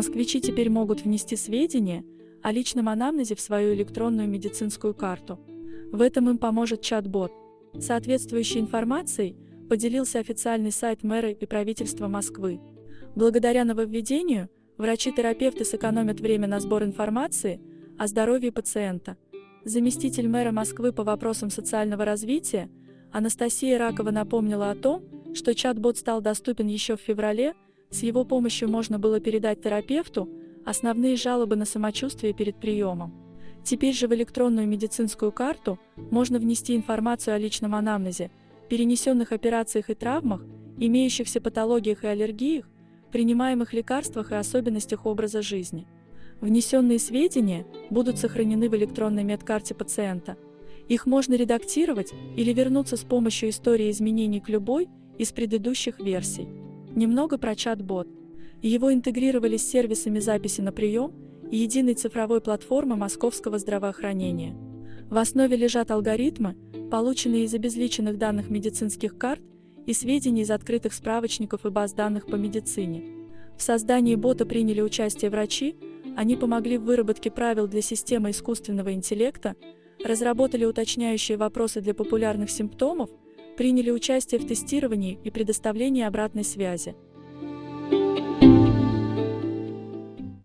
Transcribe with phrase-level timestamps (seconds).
[0.00, 2.06] Москвичи теперь могут внести сведения
[2.40, 5.38] о личном анамнезе в свою электронную медицинскую карту.
[5.92, 7.30] В этом им поможет чат-бот.
[7.78, 9.36] Соответствующей информацией
[9.68, 12.62] поделился официальный сайт мэра и правительства Москвы.
[13.14, 17.60] Благодаря нововведению врачи-терапевты сэкономят время на сбор информации
[17.98, 19.18] о здоровье пациента.
[19.66, 22.70] Заместитель мэра Москвы по вопросам социального развития
[23.12, 27.52] Анастасия Ракова напомнила о том, что чат-бот стал доступен еще в феврале,
[27.90, 30.28] с его помощью можно было передать терапевту
[30.64, 33.12] основные жалобы на самочувствие перед приемом.
[33.64, 35.78] Теперь же в электронную медицинскую карту
[36.10, 38.30] можно внести информацию о личном анамнезе,
[38.68, 40.44] перенесенных операциях и травмах,
[40.78, 42.68] имеющихся патологиях и аллергиях,
[43.10, 45.86] принимаемых лекарствах и особенностях образа жизни.
[46.40, 50.38] Внесенные сведения будут сохранены в электронной медкарте пациента.
[50.88, 56.59] Их можно редактировать или вернуться с помощью истории изменений к любой из предыдущих версий.
[56.94, 58.08] Немного про чат-бот.
[58.62, 61.12] Его интегрировали с сервисами записи на прием
[61.50, 64.56] и единой цифровой платформы московского здравоохранения.
[65.08, 66.56] В основе лежат алгоритмы,
[66.90, 69.40] полученные из обезличенных данных медицинских карт
[69.86, 73.04] и сведений из открытых справочников и баз данных по медицине.
[73.56, 75.76] В создании бота приняли участие врачи,
[76.16, 79.54] они помогли в выработке правил для системы искусственного интеллекта,
[80.04, 83.10] разработали уточняющие вопросы для популярных симптомов,
[83.60, 86.96] приняли участие в тестировании и предоставлении обратной связи.